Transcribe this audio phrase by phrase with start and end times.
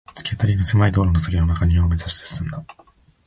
[0.15, 2.65] 突き当たりの狭い通路の先の中庭を目指して進んだ